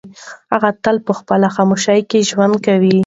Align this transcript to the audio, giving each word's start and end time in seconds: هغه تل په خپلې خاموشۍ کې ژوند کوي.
هغه 0.53 0.69
تل 0.83 0.97
په 1.05 1.11
خپلې 1.19 1.47
خاموشۍ 1.55 1.99
کې 2.09 2.27
ژوند 2.29 2.53
کوي. 2.65 2.97